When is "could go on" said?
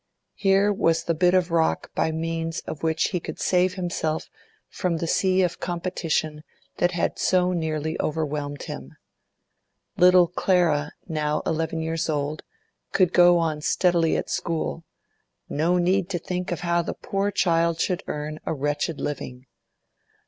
12.91-13.61